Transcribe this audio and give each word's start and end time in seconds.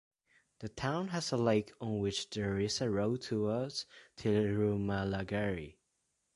The 0.61 0.69
town 0.69 1.09
has 1.09 1.31
a 1.31 1.37
lake 1.37 1.71
on 1.79 1.99
which 1.99 2.27
there 2.31 2.57
is 2.57 2.81
a 2.81 2.89
road 2.89 3.21
towards 3.21 3.85
Tirumalagiri. 4.17 5.75